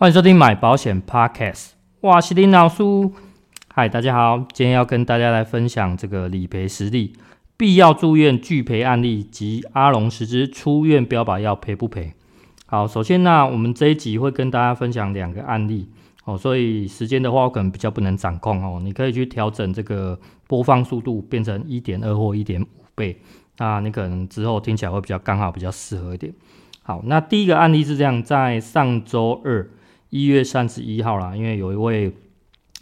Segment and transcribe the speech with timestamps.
[0.00, 2.82] 欢迎收听买保险 Podcast，我是林老师。
[3.68, 7.12] 嗨，大家好，今天要跟大家来分享这个理赔实例，
[7.58, 12.14] 必要住院拒赔案例及阿龙实支出院标靶药赔不赔？
[12.64, 15.90] 好，首先呢，我们这一集会跟大家分享两个案例
[16.24, 23.20] 哦，所以时间的话，我可能比较不能掌控哦，你可以去调整这个播放速度，变成一点二或一点五倍，
[23.58, 26.32] 那你可能之后听起来会比较刚好，比较适合一点。
[26.82, 29.68] 好，那第一个案例是这样，在上周二。
[30.10, 32.12] 一月三十一号啦，因为有一位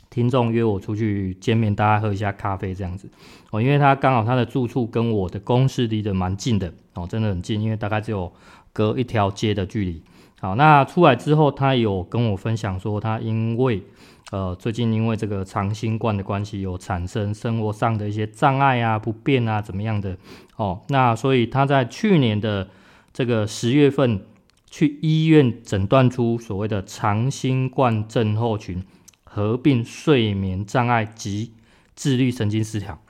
[0.08, 3.08] 听众约我出去见面，大家喝一下咖啡这样子
[3.50, 3.60] 哦。
[3.60, 8.32] 因为他刚好他的住处跟我的公司离得蛮近的哦，真的很近，因为大概只有
[8.72, 10.02] 隔一条街的距离。
[10.40, 13.82] 好，那出来之后，他有跟我分享说，他因为
[14.30, 20.16] 呃最近因为这个长新冠的关系，有产生生活上的一些障碍啊、不便啊怎么样的
[20.56, 20.80] 哦。
[20.88, 22.68] 那所以他在去年的
[23.12, 24.22] 这个十月份。
[24.70, 28.82] 去医院诊断出所谓的长新冠症候群，
[29.24, 31.52] 合并睡眠障碍及
[31.94, 33.00] 自律神经失调。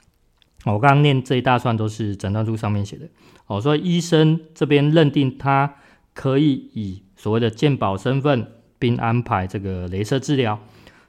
[0.65, 3.09] 我刚刚念这一大串都是诊断书上面写的。
[3.47, 5.77] 哦，所以医生这边认定他
[6.13, 8.47] 可以以所谓的健保身份，
[8.79, 10.59] 并安排这个镭射治疗。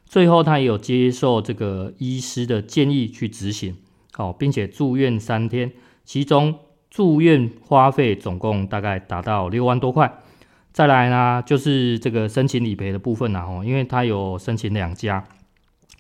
[0.06, 3.78] 最后他也有接受这个医师的建议去执行。
[4.18, 5.72] 哦，并且住院三天，
[6.04, 10.20] 其中住院花费总共大概达到六万多块。
[10.72, 15.24] 再来呢，就是这个申请理赔的部分啦，哦，因为他有申请两家，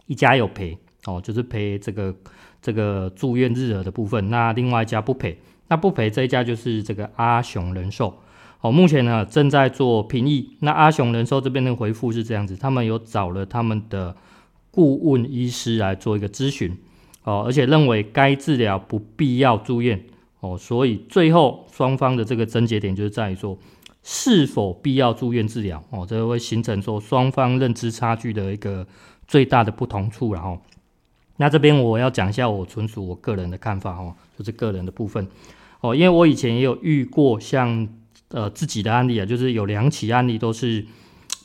[0.05, 2.15] 一家有赔哦，就是赔这个
[2.61, 8.19] 这个住院日额的部分，那另外一家不赔，那不赔这一家就是这个阿雄人寿
[8.61, 14.15] 哦，目前呢正在做评议，那阿雄人寿这边的回复是这样子，他们有找了他们的
[14.71, 16.77] 顾问医师来做一个咨询
[17.23, 20.03] 哦，而且认为该治疗不必要住院
[20.39, 23.57] 哦，所以最后双方的这个症结点就是在于说。
[24.01, 25.83] 是否必要住院治疗？
[25.89, 28.87] 哦，这会形成说双方认知差距的一个
[29.27, 30.33] 最大的不同处。
[30.33, 30.57] 然后，
[31.35, 35.27] 那这边我要讲一下，我纯属我个人的看法哦，就是个人的部分
[35.81, 37.89] 哦，因为我以前也有遇过像
[38.29, 40.85] 呃自己的案例啊，就是有两起案例都是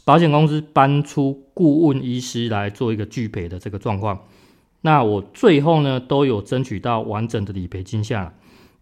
[0.05, 4.17] 保险公司搬出顾问医师来做一个拒赔的这个状况。
[4.83, 8.33] 那我最后呢都有争取到完整的理赔金下来。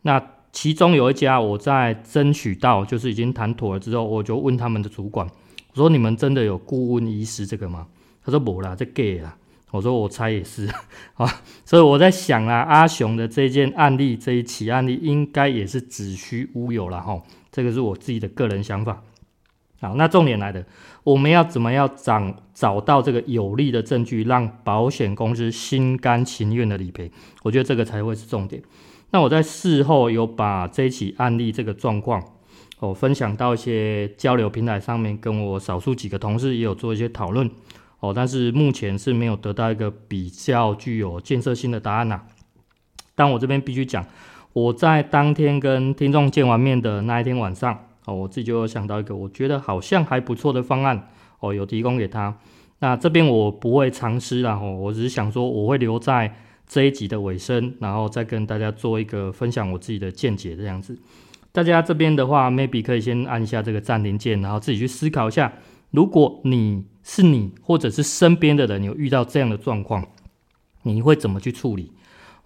[0.02, 5.26] 那其中有一家，我在争取到，就是已经谈妥了之后，我就问他们的主管，
[5.72, 7.86] 我说：“你们真的有顾问医师这个吗？”
[8.22, 9.36] 他说：“没啦，这 gay 啦。”
[9.72, 10.66] 我说：“我猜也是
[11.14, 11.26] 啊。
[11.64, 17.22] ”所以我在想啊，阿雄的这件案例，这一起案例应该也是子虚乌有了哈。
[17.50, 19.02] 这个是我自己的个人想法。
[19.80, 20.64] 好，那重点来的，
[21.02, 27.10] 我们要怎么样找找到这个有力的证据，让保险公司心甘情愿的理赔？
[27.42, 28.62] 我觉得这个才会是重点。
[29.14, 32.22] 那我在事后有把这一起案例这个状况，
[32.78, 37.50] 哦，分享到一些交流平台上面，跟我少数几个同事也有做一些讨论，
[38.00, 42.22] 哦，但是目前是没有得到一个比较具有建设性的答案呐。
[43.14, 44.02] 但我这边必须讲，
[44.54, 52.34] 我在当天跟听众见完面的那一天晚上，哦，我自己就有想到一个我觉得好像还不错的方案，哦，有提供给他。
[52.78, 56.34] 那这边我不会尝试啦，哦，我只是想说我会留在。
[56.72, 60.98] 这一集的尾声，然后再跟大家做一个分享我自己的见解，这样子。
[61.52, 65.52] 大家这边的话，maybe 可以先按一下这个暂停键，然后自己去思考一下，
[65.90, 70.02] 如果你是你，或者是身边的人有遇到这样的状况，
[70.84, 71.92] 你会怎么去处理？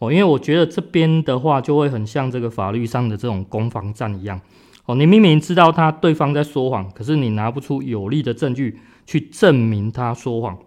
[0.00, 4.40] 哦，因为我觉得这边的话，就会很像这个法律上的这种攻防战一样。
[4.86, 10.58] 哦，你明明知道他对方在说谎，可是你拿不出有力的证据去证明他说谎。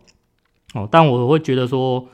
[0.76, 2.08] 哦，但我会觉得说。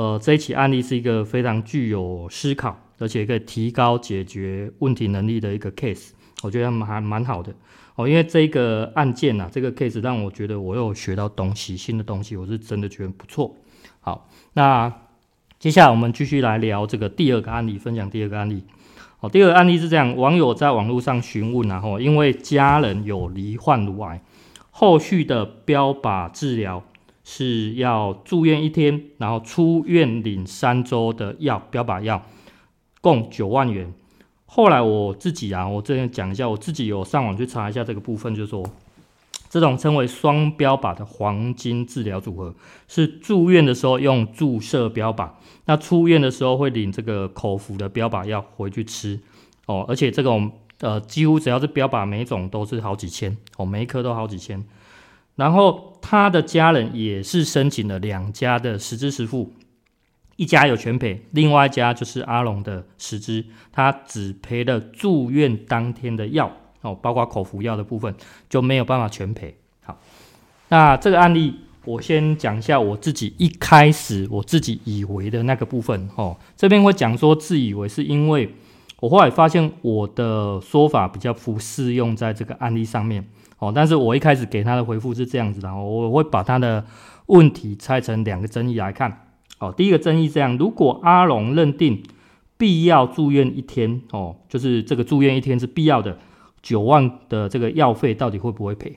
[0.00, 6.12] 呃，这一起案例是一个非常具有思考，而且可以提高解决问题能力的一个 case，
[6.42, 7.52] 我觉得还蛮好的
[7.96, 8.08] 哦。
[8.08, 13.54] 因为这个案件呐、啊，这个 case 让我觉得我又学到东西，新的东西，我是真的觉得不错。
[14.00, 14.90] 好，那
[15.58, 18.64] 接下来我们继续来聊这个第二个案例，分享第二个案例。
[19.20, 24.22] 哦，第二个案例是这样，网友在网络上询问然后，因为家人有罹患乳癌，
[24.70, 26.82] 后续的标靶治疗。
[27.22, 32.22] 是要住院一天，然后出院领三周的药，标靶药，
[33.00, 33.92] 共九万元。
[34.46, 38.64] 后来我自己啊，我这边讲一下，我自己有上网去查一下这个部分，就说
[39.48, 42.54] 这种称为双标靶的黄金治疗组合，
[42.88, 45.30] 是住院的时候用注射标靶，
[45.66, 49.20] 那出院的时候会领这个口服的标靶药回去吃
[49.66, 50.50] 哦，而且这种
[50.80, 54.64] 呃几乎只要是标靶，每种都是好几千哦，每一颗都好几千。
[55.36, 59.52] 然后他的家人也是申请了两家的实支实付，
[60.36, 66.50] 一家有全赔，另外一家就是阿龙的实支，他只赔了住院当天的药
[66.82, 68.14] 哦，包括口服药的部分
[68.48, 69.56] 就没有办法全赔。
[69.82, 69.98] 好，
[70.68, 71.54] 那这个案例
[71.86, 78.54] 我先讲一下我自己一开始我自己以为的那个部分哦，这边会讲说自以为是因为
[79.00, 83.26] 我后来发现我的说法比较不适用在这个案例上面。
[83.60, 86.84] 哦，但是我一开始给他的回复是这样子的，我会把他的
[87.26, 89.28] 问题拆成两个争议来看。
[89.60, 92.02] 哦，第一个争议这样，如果阿龙认定
[92.56, 96.18] 必要住院一天，哦，就是这个住院一天是必要的，
[96.62, 98.96] 九万的这个药费到底会不会赔？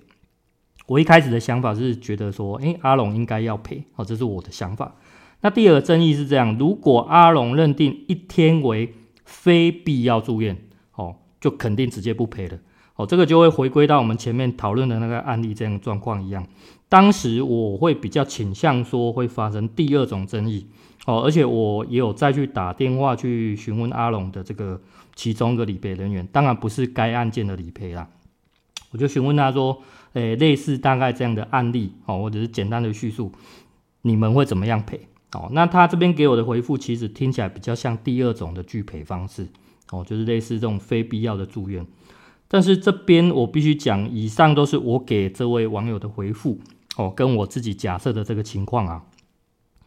[0.87, 4.95] 我一开始的想法是觉得说，诶，阿龙应该要赔，哦，这是我的想法。
[5.41, 8.93] 那第二个争议是这样，如果阿龙认定一天为
[9.25, 10.57] 非必要住院，
[10.95, 12.57] 哦，就肯定直接不赔了。
[13.05, 16.45] 这个就会回归到我们前面讨论的那个案例这样的状况一样。
[16.89, 20.67] 当时我会比较倾向说会发生第二种争议。
[21.05, 24.79] 哦，而且我也有再去打电话去询问阿龙的这个
[25.15, 28.07] 其中一个理赔人员，当然不是该案件的理赔啦。
[28.91, 29.81] 我就询问他说，
[30.13, 33.33] 诶，类似大概这样的案例，哦，或者是简单的叙述，
[34.03, 35.07] 你们会怎么样赔？
[35.33, 39.49] 哦，那他这边给我的回复其实听起来比较像第二种的拒赔方式。
[39.91, 41.85] 哦，就是类似这种非必要的住院。
[42.53, 46.59] 但是这边我必须讲，以上都是我给这位网友的回复
[46.95, 49.01] 哦，跟我自己假设的这个情况啊。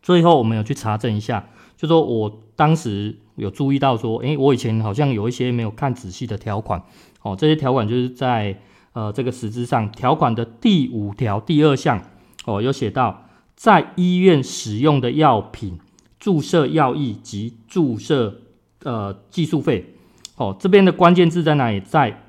[0.02, 6.82] 最后我们有去查证一下，就说我当时有注意到说，诶，我以前好像有一些没有看仔细的条款
[7.22, 8.60] 哦，这些条款就是在
[8.94, 12.02] 呃这个实质上条款的第五条第二项
[12.46, 15.78] 哦，有写到在医院使用的药品
[16.18, 18.40] 注射药液及注射
[18.82, 19.94] 呃技术费
[20.34, 21.78] 哦，这边的关键字在哪里？
[21.78, 22.24] 在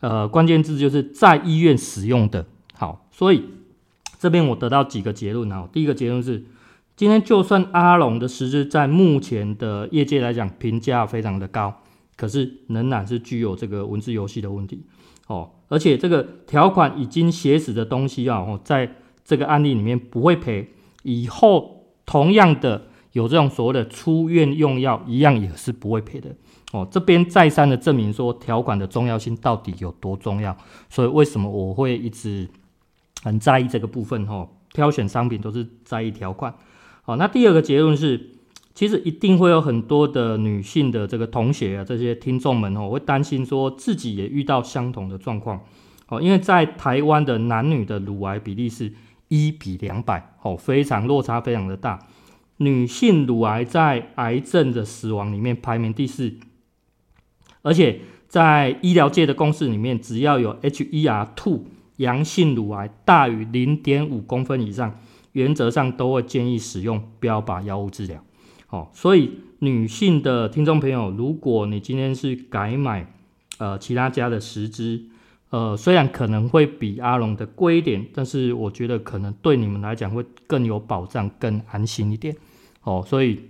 [0.00, 2.46] 呃，关键字就是在医院使用的。
[2.74, 3.42] 好，所以
[4.18, 5.68] 这边我得到几个结论啊。
[5.72, 6.44] 第一个结论是，
[6.94, 11.82] 今天就算阿龙的实质在目前的业界来讲评价非常的高，
[12.16, 14.84] 可是仍然是具有这个文字游戏的问题
[15.26, 15.50] 哦。
[15.68, 20.70] 而且这个条款已经写死的东西啊，哦，在这个案例里面不会赔，
[21.02, 26.36] 以后同样的有这种所谓的出院用药，一样也是不会赔的。
[26.76, 30.54] 哦，这边再三的证明说条款的重要性到底有多重要，
[30.90, 32.46] 所以为什么我会一直
[33.22, 34.26] 很在意这个部分？
[34.26, 36.54] 哦，挑选商品都是在意条款。
[37.02, 38.32] 好，那第二个结论是，
[38.74, 45.58] 其实一定会有很多的女性的这个同学啊，这些听众们哦，会担心说自己也遇到相同的状况。
[46.08, 48.92] 哦，因为在台湾的男女的乳癌比例是
[49.28, 52.06] 一比两百，哦，非常落差非常的大。
[52.58, 56.34] 女性乳癌在癌症的死亡里面排名第四。
[57.66, 57.98] 而且
[58.28, 61.62] 在医疗界的公式里面，只要有 HER2
[61.96, 65.00] 阳性乳癌大于零点五公分以上，
[65.32, 68.22] 原则上都会建议使用标靶药物治疗。
[68.70, 73.12] 哦，所以女性的听众朋友，如果你今天是改买
[73.58, 75.04] 呃其他家的十支，
[75.50, 82.36] 呃虽然可能会比阿龙的贵一点，但是我觉得可能对你们来讲会更有保障、更安心一点。
[82.84, 83.40] 哦，所以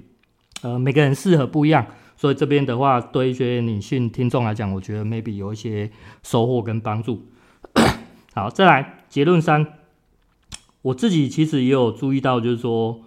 [0.62, 1.87] 呃每个人适合不一样。
[2.16, 5.90] 所以这边的话，对一些女性听众来讲，我觉得 maybe 有一些
[6.23, 7.26] 收获跟帮助。
[8.35, 9.66] 好，再来结论三，
[10.82, 13.00] 我自己其实也有注意到，就是说，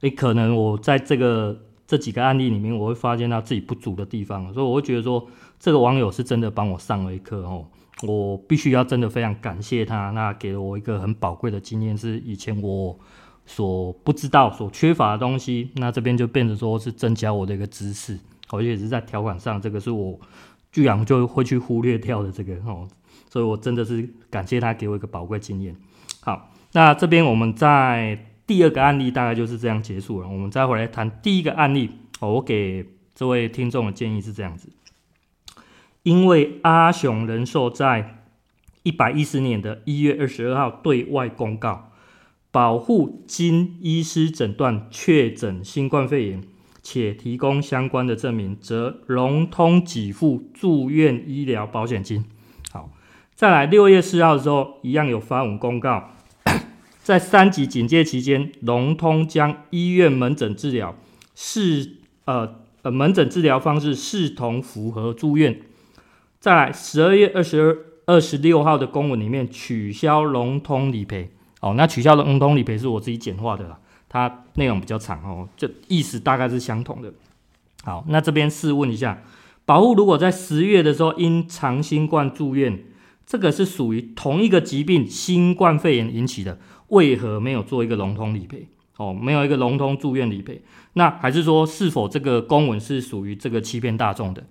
[0.00, 5.26] 诶，可能我在这个这几个案例里面，我会发现到自己不足的地方，所以我会觉得说，
[5.58, 7.66] 这个网友是真的帮我上了一课哦，
[8.02, 12.98] 我必须要真的非常感谢他，那给了我一个很宝贵的经验，是以前我
[13.46, 18.18] 所不知道、所缺乏的东西，那这边就变成说是增加我的一个知识。
[18.50, 20.20] 而且是在条款上，这个是我
[20.70, 22.88] 居然就会去忽略掉的这个哦，
[23.30, 25.76] 所以我真的是感谢他给我一个宝贵经验。
[26.20, 30.28] 好，那这边我们在第二个案例大概就是这样结束了。
[30.28, 34.68] 我们再回来谈第一个案例哦，我给这位听众的建议是这样子：
[36.02, 38.24] 因为阿雄人寿在
[38.82, 41.92] 一百一十年的一月二十二号对外公告，
[42.50, 46.42] 保护经医师诊断确诊新冠肺炎。
[46.84, 52.26] 且提供相关的证明，则融通给付住院医疗保险金。
[52.70, 52.90] 好，
[53.34, 56.10] 再来六月四号的时候，一样有发文公告，
[57.02, 60.94] 在三级警戒期间，融通将医院门诊治疗
[61.34, 65.62] 视呃呃门诊治疗方式视同符合住院。
[66.38, 71.30] 再来十二月二十二二十六号的公文里面取消融通理赔。
[71.60, 73.78] 哦，那取消融通理赔是我自己简化的啦，
[74.14, 77.12] 它内容比较长哦，这意思大概是相同的。
[77.82, 79.24] 好，那这边试问一下，
[79.64, 82.84] 保户如果在十月的时候因长新冠住院，
[83.26, 88.68] 这个是属于同一个疾病新冠肺炎引起的，为何没有做一个融通理赔？
[88.98, 94.44] 哦，没有一个融通住院理赔，那还是说是否这个公文是属于这个欺骗大众的？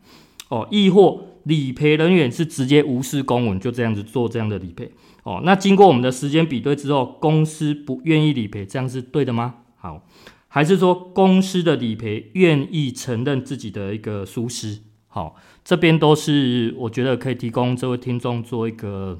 [0.50, 4.92] 哦，亦或理赔人员是直接无视公文，就这样子做这样的理赔？
[5.24, 9.56] 哦，那经过我们的时间比对之后，公司不愿意理赔，这样是对的吗？
[9.78, 10.06] 好，
[10.48, 14.80] 还是说公司的理赔愿意承认自己的一个疏失？
[15.08, 19.20] 好，这边都是我觉得可以提供这位听众做一个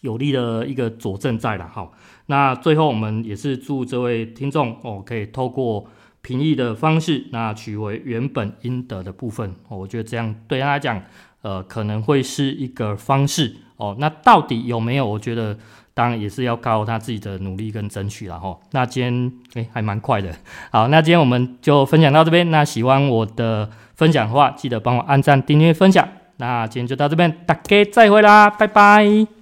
[0.00, 1.68] 有力的一个佐证在了。
[1.68, 1.92] 好。
[2.28, 5.86] 那最后，我们也是祝这位听众哦，可以透过
[6.26, 9.54] 评议的方式，那取回原本应得的部分。
[9.68, 11.00] 我觉得这样对他来讲，
[11.42, 13.94] 呃，可能会是一个方式哦。
[14.00, 15.06] 那到底有没有？
[15.06, 15.56] 我觉得
[15.94, 18.58] 当然也是要靠他自己的努力跟争取了哈。
[18.72, 20.34] 那今天诶还蛮快的。
[20.72, 22.50] 好，那今天我们就分享到这边。
[22.50, 26.08] 那喜欢我的分享的话，记得帮我按赞、订阅、分享。
[26.38, 29.35] 那今天就到这边，大家再会啦，拜拜。